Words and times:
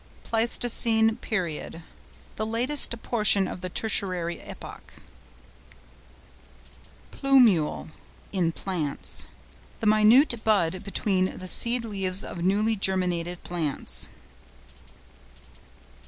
PLEISTOCENE 0.23 1.17
PERIOD.—The 1.17 2.45
latest 2.47 3.03
portion 3.03 3.47
of 3.47 3.61
the 3.61 3.69
Tertiary 3.69 4.41
epoch. 4.41 4.93
PLUMULE 7.11 7.89
(in 8.31 8.51
plants).—The 8.51 9.85
minute 9.85 10.43
bud 10.43 10.83
between 10.83 11.37
the 11.37 11.47
seed 11.47 11.85
leaves 11.85 12.23
of 12.23 12.41
newly 12.43 12.75
germinated 12.75 13.43
plants. 13.43 14.07